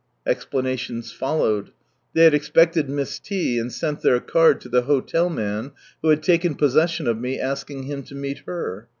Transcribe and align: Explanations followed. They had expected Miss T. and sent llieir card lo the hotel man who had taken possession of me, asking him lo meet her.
Explanations 0.25 1.11
followed. 1.11 1.69
They 2.13 2.23
had 2.23 2.33
expected 2.33 2.89
Miss 2.89 3.19
T. 3.19 3.59
and 3.59 3.71
sent 3.71 4.01
llieir 4.01 4.25
card 4.25 4.65
lo 4.65 4.71
the 4.71 4.81
hotel 4.87 5.29
man 5.29 5.73
who 6.01 6.07
had 6.09 6.23
taken 6.23 6.55
possession 6.55 7.05
of 7.05 7.19
me, 7.19 7.39
asking 7.39 7.83
him 7.83 8.03
lo 8.09 8.17
meet 8.17 8.39
her. 8.47 8.87